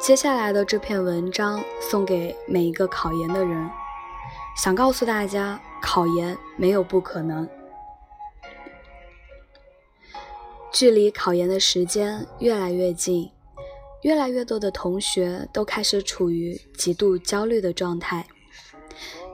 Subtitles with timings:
[0.00, 3.68] 接下来的这篇文章送给每一个考研的人，
[4.56, 7.46] 想告诉大家，考研没有不可能。
[10.72, 13.32] 距离考研的时间越来越近，
[14.02, 18.24] 越来越多的同学都开始处于极度焦虑的状态。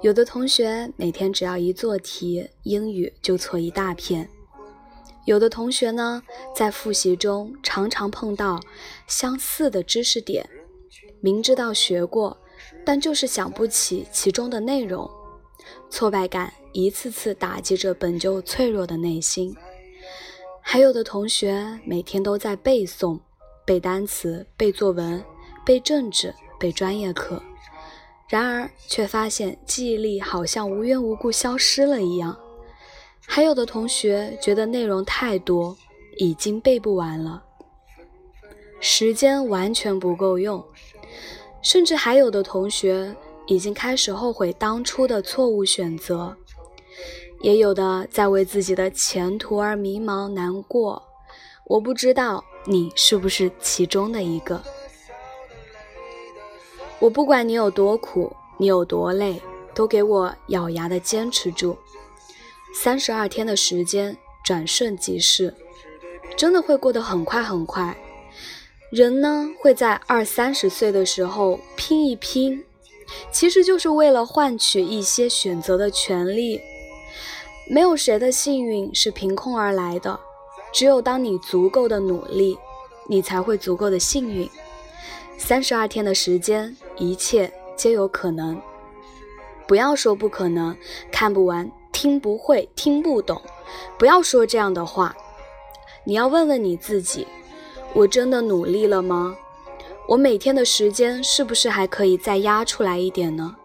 [0.01, 4.27] 有的同学每天只要一做题，英语就错一大片；
[5.25, 6.23] 有的同学呢，
[6.55, 8.61] 在复习中常常碰到
[9.07, 10.49] 相似的知识点，
[11.21, 12.37] 明知道学过，
[12.85, 15.11] 但就是想不起其中的内容，
[15.89, 19.57] 挫败感一次次打击着本就脆弱的内心。
[20.61, 23.19] 还有的同学每天都在背诵、
[23.65, 25.25] 背单词、背作文、
[25.65, 27.43] 背政治、背专业课，
[28.29, 32.39] 然而却发现记忆力好像无缘无故消失了一样。
[33.27, 35.77] 还有的同学觉得内容太多，
[36.19, 37.43] 已经背不完了，
[38.81, 40.65] 时间完全不够用，
[41.61, 43.15] 甚至还有的同学
[43.47, 46.37] 已经开始后悔当初的错误选择。
[47.41, 51.03] 也有的在为自己的前途而迷茫难过，
[51.67, 54.63] 我不知道你是不是其中的一个。
[57.01, 59.43] 我不管你有多苦，你有多累，
[59.75, 61.77] 都给我咬牙的坚持住。
[62.75, 65.55] 三十二天的时间转瞬即逝，
[66.37, 67.97] 真的会过得很快很快。
[68.91, 72.65] 人呢会在二三十岁的时候拼一拼，
[73.31, 76.61] 其实就是为了换取一些选择的权利。
[77.71, 80.19] 没有谁的幸运是凭空而来的，
[80.73, 82.59] 只有当你足够的努力，
[83.09, 84.51] 你才会足够的幸运。
[85.39, 88.61] 三十二天的时间，一切皆有可能。
[89.67, 90.77] 不要说不可能，
[91.11, 91.71] 看不完，
[92.05, 93.41] 听不会，听不懂，
[93.97, 95.17] 不要说这样的话。
[96.05, 97.27] 你要问问你自己：
[97.95, 99.35] 我真的努力了吗？
[100.09, 103.57] 我每天的时间是不是还可以再压出来一点呢？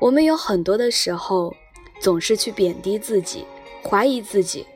[0.00, 1.54] 我们有很多的时候。
[2.00, 3.46] 总是去贬低自己，
[3.82, 4.66] 怀疑自己，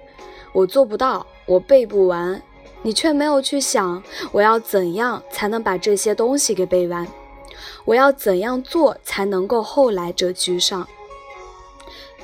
[0.53, 2.41] 我做不到，我背不完，
[2.81, 4.03] 你却没有去想
[4.33, 7.06] 我要怎样才能把这些东西给背完，
[7.84, 10.89] 我要怎样做才能够后来者居上？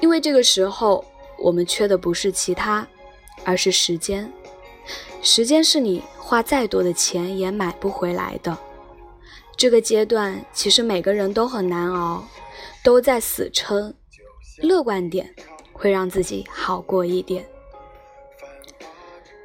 [0.04, 1.03] 因为这个时候
[1.38, 2.87] 我们缺的不是其他，
[3.42, 4.31] 而是时间，
[5.22, 8.54] 时间是你花再多的钱也买不回来的。
[9.56, 12.22] 这个阶段其实每个人都很难熬，
[12.82, 13.94] 都在死撑。
[14.59, 15.34] 乐观点
[15.72, 17.47] 会让自己好过一点。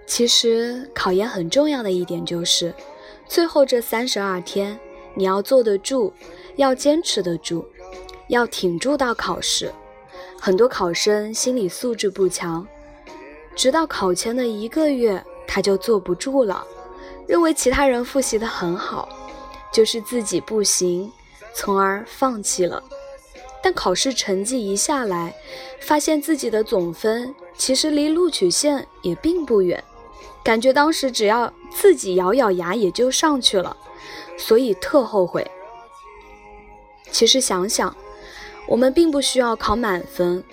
[0.06, 2.76] 其实考研很重要的一点就是，
[3.26, 4.78] 最后这三十二天
[5.16, 6.12] 你要坐得住，
[6.58, 7.66] 要坚持得住，
[8.28, 9.72] 要挺住到考试。
[10.40, 12.66] 很多考生心理素质不强，
[13.56, 16.66] 直到考前的一个月他就坐不住了，
[17.28, 19.10] 认为其他人复习的很好，
[19.72, 21.12] 就是自己不行，
[21.54, 22.82] 从而放弃了。
[23.62, 25.36] 但考试成绩一下来，
[25.82, 29.84] 发现自己的总分其实离录取线也并不远，
[30.42, 33.76] 感觉当时只要自己咬咬牙也就上去了，
[34.38, 35.46] 所以特后悔。
[37.12, 37.94] 其实想想，
[38.69, 40.44] 我们并不需要考满分，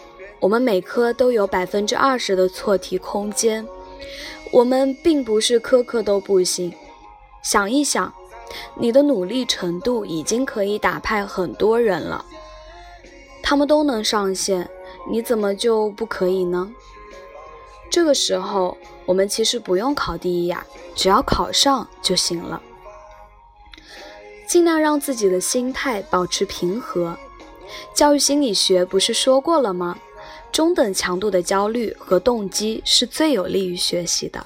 [0.41, 3.69] 我们每科都有百分之二十的错题空间，
[4.50, 6.72] 我们并不是科科都不行。
[7.43, 8.10] 想一想，
[8.75, 12.25] 你的努力程度已经可以打败很多人了。
[13.43, 14.66] 他们都能上线，
[15.10, 16.72] 你怎么就不可以呢？
[17.91, 22.62] 这个时候，我们其实不用考第一呀，只要考上就行了。
[24.49, 27.19] 尽量让自己的心态保持平和。
[27.94, 29.99] 教育心理学不是说过了吗？
[30.53, 34.44] 中等强度的焦虑和动机是最有利于学习的。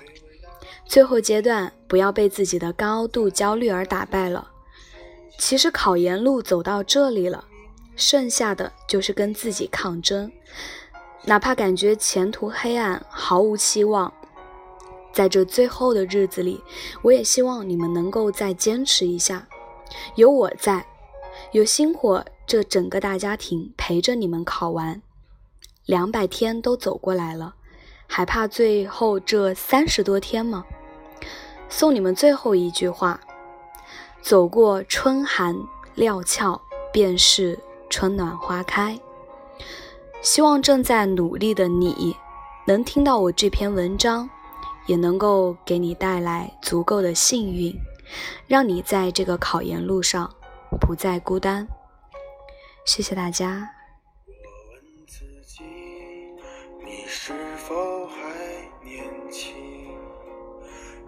[0.86, 4.50] 最后阶段，不要被自己的高度焦虑而打败了。
[5.38, 7.45] 其实考研路走到这里了。
[7.97, 10.33] 剩下的就是跟自己抗争，
[11.27, 14.10] 哪怕感觉前途黑暗、毫无希望，
[15.12, 16.62] 在这最后的日子里，
[17.03, 19.47] 我也希望你们能够再坚持一下。
[20.15, 20.86] 有我在，
[21.53, 25.00] 有星火这整个大家庭陪着你们考完，
[25.86, 27.54] 两百天都走过来了，
[28.08, 30.64] 还怕最后这三十多天吗？
[31.68, 33.20] 送你们最后一句话：
[34.20, 35.54] 走过春寒
[35.94, 36.60] 料峭，
[36.92, 37.56] 便是。
[37.88, 38.98] 春暖花开，
[40.20, 42.16] 希望正在努力的你
[42.66, 44.28] 能听到我这篇文章，
[44.86, 47.72] 也能够给你带来足够的幸运，
[48.48, 50.28] 让你在这个考研路上
[50.80, 51.66] 不再孤单。
[52.84, 53.71] 谢谢大家。
[54.27, 54.32] 我
[54.72, 55.62] 问自己
[56.84, 58.15] 你是否还
[58.82, 59.54] 年轻？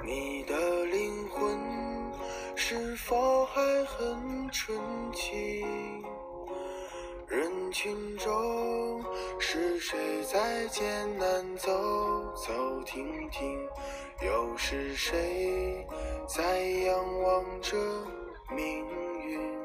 [0.04, 1.58] 你的灵魂
[2.54, 4.78] 是否还很纯
[5.12, 6.04] 净？
[7.26, 9.02] 人群中
[9.38, 11.70] 是谁在艰难走
[12.36, 13.58] 走停停？
[14.22, 15.84] 又是谁
[16.28, 17.76] 在仰望着
[18.54, 18.86] 命
[19.26, 19.61] 运？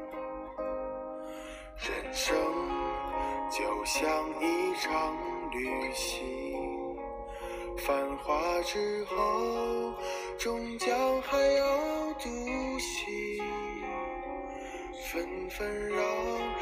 [1.79, 2.35] 人生
[3.51, 4.03] 就像
[4.41, 5.15] 一场
[5.51, 6.97] 旅行，
[7.77, 9.93] 繁华之后
[10.39, 12.29] 终将还要独
[12.79, 13.43] 行，
[15.05, 15.97] 纷纷扰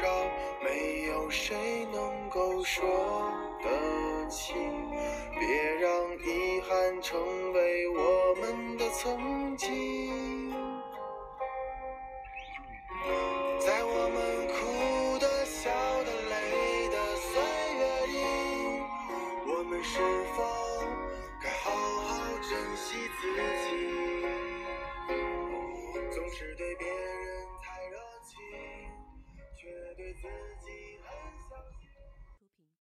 [0.02, 0.08] 扰，
[0.62, 1.56] 没有谁
[1.92, 2.84] 能够说
[3.64, 4.54] 得清。
[5.38, 7.18] 别让遗憾成
[7.52, 9.70] 为我们的曾经，